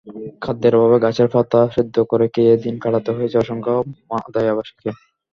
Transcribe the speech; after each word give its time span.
খাদ্যের 0.41 0.73
অভাবে 0.77 0.97
গাছের 1.05 1.27
পাতা 1.33 1.59
সেদ্ধ 1.75 1.95
করে 2.11 2.25
খেয়ে 2.33 2.53
দিন 2.63 2.75
কাটাতে 2.83 3.09
হয়েছে 3.17 3.35
অসংখ্য 3.37 3.73
মাদায়াবাসীকে। 4.09 4.89